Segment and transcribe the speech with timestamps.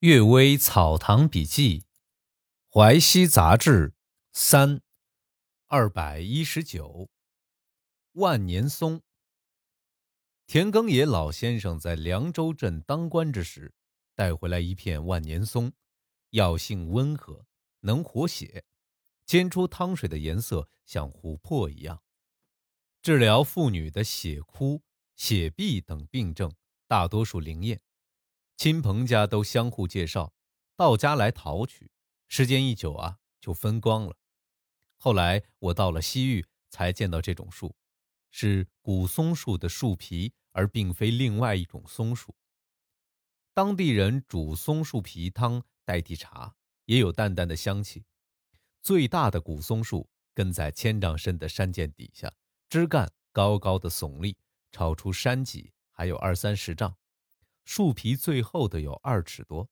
[0.00, 1.84] 阅微草堂笔记，
[2.72, 3.92] 淮西杂志
[4.32, 4.80] 三
[5.66, 7.10] 二百一十九。
[8.12, 9.02] 万年松。
[10.46, 13.74] 田耕野老先生在凉州镇当官之时，
[14.14, 15.70] 带回来一片万年松，
[16.30, 17.44] 药性温和，
[17.80, 18.64] 能活血，
[19.26, 22.02] 煎出汤水的颜色像琥珀一样，
[23.02, 24.80] 治疗妇女的血枯、
[25.14, 26.50] 血闭等病症，
[26.88, 27.82] 大多数灵验。
[28.60, 30.34] 亲朋家都相互介绍，
[30.76, 31.90] 到家来讨取，
[32.28, 34.14] 时间一久啊，就分光了。
[34.98, 37.74] 后来我到了西域，才见到这种树，
[38.30, 42.34] 是古松树的树皮，而并非另外一种松树。
[43.54, 46.54] 当地人煮松树皮汤代替茶，
[46.84, 48.04] 也有淡淡的香气。
[48.82, 52.30] 最大的古松树根在千丈深的山涧底下，
[52.68, 54.36] 枝干高高的耸立，
[54.70, 56.94] 超出山脊还有二三十丈。
[57.64, 59.68] 树皮最厚的有二尺多。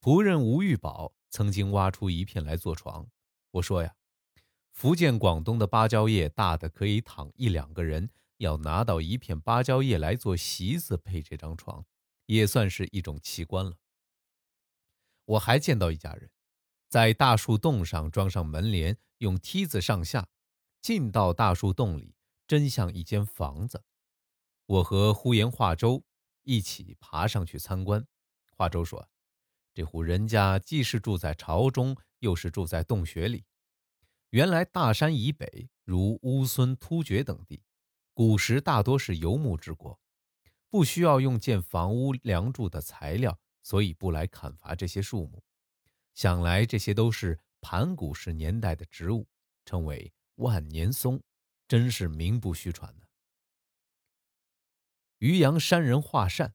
[0.00, 3.08] 仆人吴玉宝曾经挖出一片来做床。
[3.50, 3.96] 我说呀，
[4.70, 11.84] 福建、广东的芭蕉叶大的可以躺一两个人，要拿到一片芭蕉叶来做席子配这张床，
[12.26, 13.76] 也算是一种奇观了。
[15.24, 16.30] 我还见到一家人，
[16.88, 20.28] 在大树洞上装上门帘，用梯子上下，
[20.80, 22.14] 进到大树洞里，
[22.46, 23.82] 真像一间房子。
[24.66, 26.04] 我和呼延化州。
[26.46, 28.06] 一起爬上去参观。
[28.52, 29.06] 华州说
[29.74, 33.44] ：“这户人家既是住在朝中，又是住在洞穴里。
[34.30, 37.64] 原来大山以北，如乌孙、突厥等地，
[38.14, 40.00] 古时大多是游牧之国，
[40.70, 45.42] 不需要用建房屋梁柱的材料，所以不来砍伐这些树木。
[46.14, 49.28] 想来这些都是盘古时年代的植物，
[49.64, 51.20] 称为万年松，
[51.66, 53.05] 真是名不虚传呢。”
[55.18, 56.54] 渔阳山人画扇。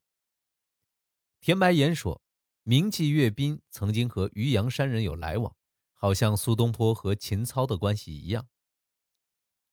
[1.40, 2.22] 田白岩说，
[2.62, 5.56] 名妓岳斌曾经和渔阳山人有来往，
[5.94, 8.48] 好像苏东坡和秦操的关系一样。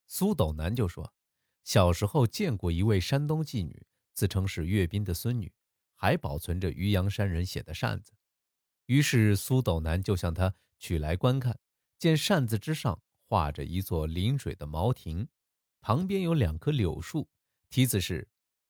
[0.06, 1.12] 苏斗南就说，
[1.64, 5.52] 小时候见过一位山东妓女，自称是岳斌的孙女，
[5.94, 8.14] 还保存着渔阳山人写的扇子。
[8.86, 11.60] 于是苏斗南就向他取来观看，
[11.98, 15.28] 见扇子之上画着一座临水的茅亭，
[15.82, 17.28] 旁边有两棵柳树，
[17.68, 18.26] 题字是。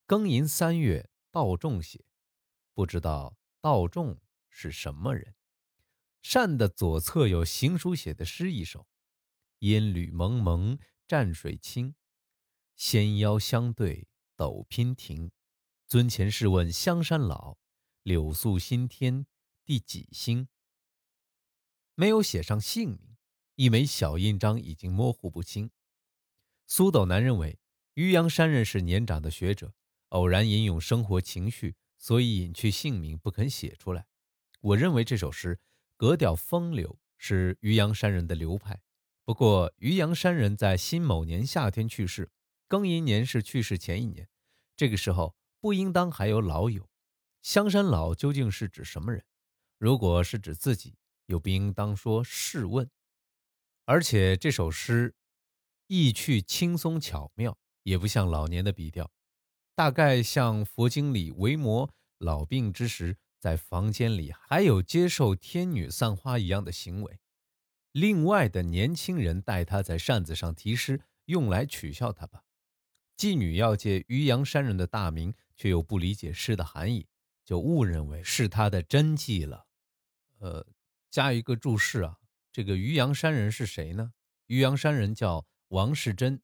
[0.09, 2.07] 庚寅三月，道仲写，
[2.73, 5.35] 不知道道仲是什么人。
[6.23, 8.89] 扇的左侧有行书写的诗一首
[9.61, 11.95] ：“烟缕蒙蒙蘸水清，
[12.75, 15.31] 纤腰相对斗娉婷。
[15.87, 17.59] 尊前试问香山老，
[18.03, 19.27] 柳宿新天
[19.67, 20.49] 第几星？”
[21.95, 23.19] 没有写上姓名，
[23.57, 25.71] 一枚小印章已经模糊不清。
[26.67, 27.61] 苏斗南认为，
[27.93, 29.75] 渔阳山人是年长的学者。
[30.09, 34.07] 偶然引用生活情绪，所以隐去姓名，不肯写出来。
[34.61, 35.61] 我认为这首诗
[35.97, 38.81] 格调风流，是渔阳山人的流派。
[39.25, 42.31] 不过，渔阳山人在辛卯年夏天去世，
[42.69, 44.29] 庚寅年是去世前一年，
[44.77, 46.89] 这个时候不应当还有老友。
[47.43, 49.25] 香山老究竟是指什么人？
[49.79, 50.97] 如果是指自己，
[51.27, 52.91] 又不应当说试问。
[53.85, 55.15] 而且这首诗
[55.87, 59.11] 意趣轻松巧妙，也不像老年的笔调。
[59.79, 67.21] 大概像佛经里维摩老病之时，在房间里还有接受天女散花一样的行为。
[67.93, 72.43] 另外的年轻人带他在扇子上题诗，用来取笑他吧。
[73.17, 77.07] 妓女要借渔阳山人的大名，却又不理解诗的含义，
[77.45, 79.69] 就误认为是他的真迹了。
[80.41, 80.67] 呃，
[81.09, 82.19] 加一个注释啊，
[82.51, 84.13] 这个渔阳山人是谁呢？
[84.49, 86.43] 渔阳山人叫王世贞，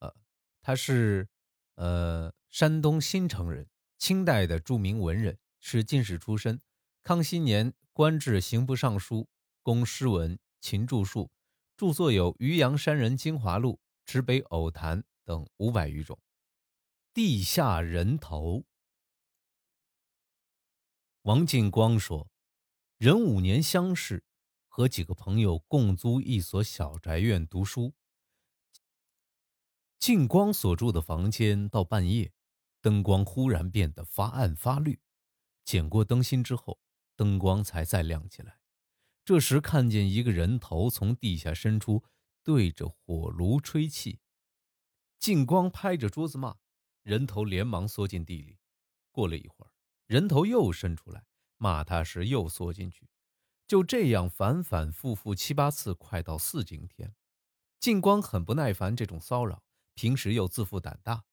[0.00, 0.14] 呃，
[0.60, 1.30] 他是。
[1.78, 3.68] 呃，山东新城人，
[3.98, 6.60] 清代的著名文人，是进士出身。
[7.04, 9.28] 康熙年官至刑部尚书，
[9.62, 11.30] 工诗文、勤著述，
[11.76, 13.74] 著作有《渔阳山人精华录》
[14.06, 16.18] 《池北偶谈》等五百余种。
[17.14, 18.64] 地下人头。
[21.22, 22.28] 王进光说，
[22.96, 24.24] 人五年相识，
[24.66, 27.94] 和几个朋友共租一所小宅院读书。
[29.98, 32.32] 净光所住的房间，到半夜，
[32.80, 35.00] 灯光忽然变得发暗发绿。
[35.64, 36.80] 剪过灯芯之后，
[37.16, 38.60] 灯光才再亮起来。
[39.24, 42.02] 这时看见一个人头从地下伸出，
[42.42, 44.20] 对着火炉吹气。
[45.18, 46.56] 净光拍着桌子骂，
[47.02, 48.58] 人头连忙缩进地里。
[49.10, 49.72] 过了一会儿，
[50.06, 53.08] 人头又伸出来，骂他时又缩进去。
[53.66, 57.14] 就这样反反复复七八次，快到四更天。
[57.78, 59.64] 净光很不耐烦这种骚扰。
[59.98, 61.24] 平时又自负胆大，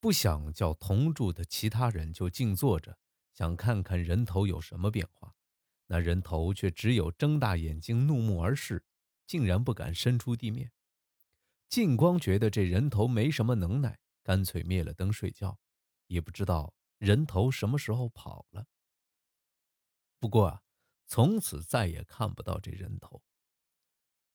[0.00, 2.98] 不想叫同住的其他人就静坐着，
[3.34, 5.34] 想看看人头有什么变化，
[5.88, 8.82] 那人头却只有睁大眼睛怒目而视，
[9.26, 10.72] 竟然不敢伸出地面。
[11.68, 15.60] 净光觉得这人头没什么能耐，干脆灭了灯睡觉，
[16.06, 18.66] 也不知道人头什么时候跑了。
[20.18, 20.62] 不过啊，
[21.04, 23.22] 从此再也看不到这人头。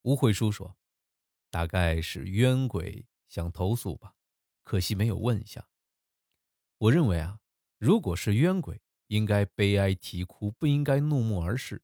[0.03, 0.77] 吴慧书说
[1.50, 4.15] ：“大概是冤鬼想投诉吧，
[4.63, 5.68] 可惜没有问下。”
[6.79, 7.39] 我认为啊，
[7.77, 11.81] 如果是冤鬼，应该悲哀啼哭，不应该怒目而视。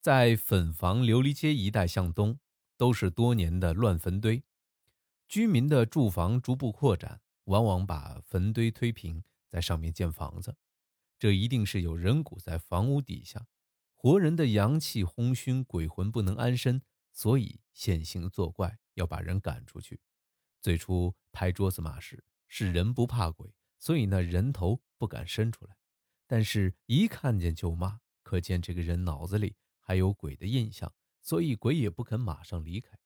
[0.00, 2.38] 在粉房琉璃街一带向东，
[2.76, 4.44] 都是多年的乱坟堆。
[5.28, 10.56] 居民的住房逐步扩展，往往把坟堆推平，在上面建房子。
[11.18, 13.46] 这一定是有人骨在房屋底下，
[13.94, 16.82] 活人的阳气轰熏，鬼魂不能安身，
[17.12, 20.00] 所以现形作怪，要把人赶出去。
[20.64, 25.76] 最初拍桌子骂时是人不怕鬼，所以那人头不敢伸出来。
[26.26, 30.90] 但是，一看见就骂，可见这个人脑子里还有鬼的印象，
[31.20, 32.98] 所以鬼也不肯马上离开。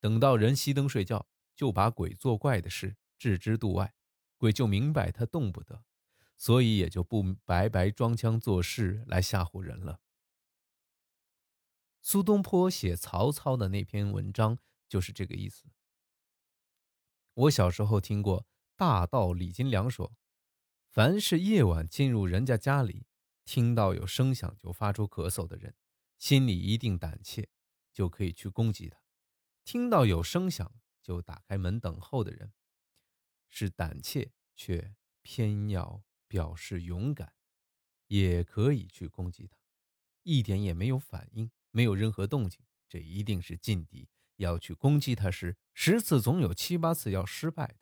[0.00, 1.28] 等到人熄灯睡觉。
[1.54, 3.94] 就把鬼作怪的事置之度外，
[4.38, 5.84] 鬼就明白他动不得，
[6.38, 10.00] 所以也就不白白装腔作势来吓唬人了。
[12.00, 15.66] 苏东坡写曹操的那篇文章就是这个意思。
[17.34, 18.46] 我小时候听过
[18.76, 20.14] 大道李金良说，
[20.88, 23.06] 凡是夜晚进入人家家里，
[23.44, 25.74] 听到有声响就发出咳嗽的人，
[26.18, 27.48] 心里一定胆怯，
[27.92, 28.98] 就可以去攻击他；
[29.64, 30.72] 听到有声响。
[31.02, 32.52] 就打开门等候的人，
[33.48, 37.34] 是胆怯却偏要表示勇敢，
[38.06, 39.56] 也可以去攻击他，
[40.22, 44.08] 一点也没有反应，没有任何动静，这一定是劲敌。
[44.42, 47.78] 要去攻击他时，十次总有七八次要失败的，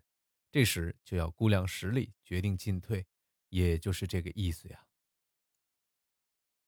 [0.52, 3.06] 这时就要估量实力，决定进退，
[3.48, 4.86] 也就是这个意思呀。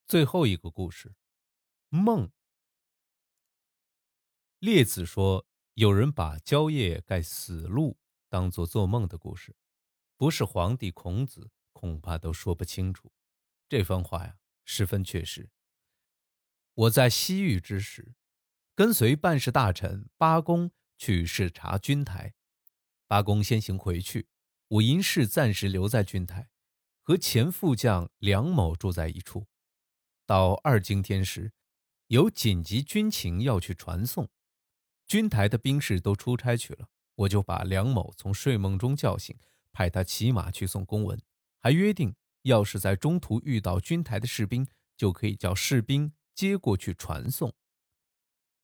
[0.06, 1.14] 最后一个故事，
[1.88, 2.30] 梦。
[4.58, 5.46] 列子说。
[5.76, 7.98] 有人把蕉叶盖死路
[8.28, 9.56] 当做做梦的故事，
[10.18, 13.10] 不是皇帝孔子恐怕都说不清楚。
[13.70, 14.36] 这番话呀，
[14.66, 15.48] 十分确实。
[16.74, 18.14] 我在西域之时，
[18.82, 22.34] 跟随办事大臣八公去视察军台。
[23.06, 24.26] 八公先行回去，
[24.66, 26.50] 我因事暂时留在军台，
[27.00, 29.46] 和前副将梁某住在一处。
[30.26, 31.52] 到二更天时，
[32.08, 34.28] 有紧急军情要去传送。
[35.06, 39.38] 军台的兵士都出差去了，我就把梁某从睡梦中叫醒，
[39.72, 41.22] 派他骑马去送公文，
[41.60, 47.54] 还约定，要是在中途遇到军台的士兵，就可以叫士兵接过去传送。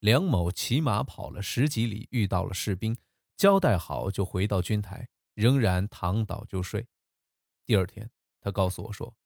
[0.00, 2.96] 梁某骑马跑了十几里，遇到了士兵，
[3.36, 6.86] 交代好就回到军台，仍然躺倒就睡。
[7.64, 8.10] 第二天，
[8.40, 9.16] 他告诉我说：“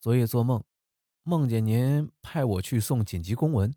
[0.00, 0.64] 昨夜做梦，
[1.22, 3.74] 梦见您派我去送紧急公文。”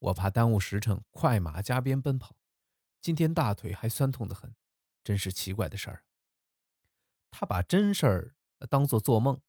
[0.00, 2.36] 我怕耽误时辰，快马加鞭奔跑。
[3.00, 4.54] 今天大腿还酸痛的很，
[5.02, 6.04] 真是奇怪的事儿。
[7.30, 8.34] 他把真事儿
[8.68, 9.40] 当做做梦，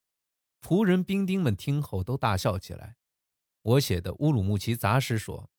[0.61, 2.95] 仆人兵丁们听后都大笑起来。
[3.63, 5.49] 我写的《乌鲁木齐杂诗》说：“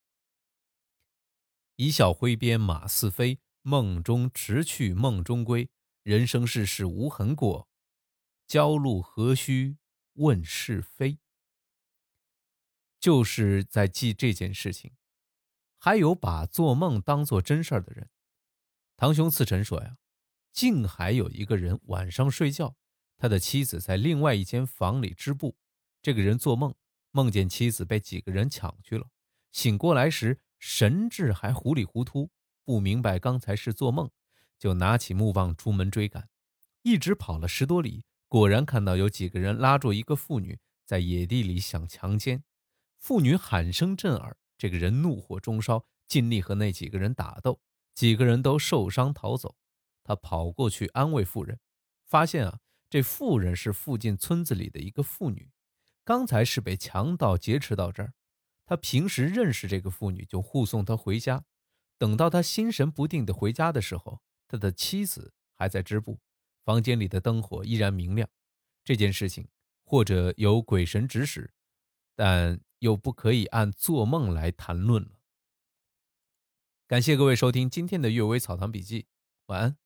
[1.77, 5.69] 一笑挥鞭马似飞，梦中驰去梦中归。
[6.03, 7.69] 人生世事无痕过，
[8.47, 9.77] 焦路何须
[10.15, 11.19] 问是非。”
[12.99, 14.95] 就是在记这件事情，
[15.79, 18.09] 还有把做梦当做真事儿的人。
[18.97, 19.99] 堂兄次臣说呀，
[20.53, 22.75] 竟还有一个人晚上睡觉，
[23.19, 25.57] 他的妻子在另外一间房里织布。
[26.01, 26.75] 这个人做梦，
[27.11, 29.11] 梦见妻子被几个人抢去了，
[29.53, 32.31] 醒过来时神志还糊里糊涂，
[32.65, 34.11] 不明白刚才是做梦，
[34.59, 36.29] 就拿起木棒出门追赶，
[36.83, 42.43] 一直跑了十多里，果然看到有几个人拉住一个妇女在野地里想强奸。
[42.99, 47.61] 妇女喊声震耳，这个人怒火中烧，尽力和那几个人打斗，
[47.95, 49.55] 几个人都受伤逃走。
[50.03, 51.61] 他跑过去安慰妇人，
[52.05, 55.51] 发现啊，这妇人是附近村子里的一个妇女，
[56.05, 58.15] 刚才是被强盗劫持到这儿。
[58.67, 61.45] 他平时认识这个妇女，就护送她回家。
[61.97, 66.19] 等到他心神不定的回家的时候，他的妻子还在织布，
[66.65, 68.29] 房间里的灯火依然明亮。
[68.85, 69.49] 这件事情
[69.83, 71.55] 或者有鬼神指使，
[72.15, 72.61] 但。
[72.81, 75.19] 又不可以按做梦来谈论了。
[76.87, 79.03] 感谢各位收听今天的《阅微草堂笔记》，
[79.47, 79.86] 晚安。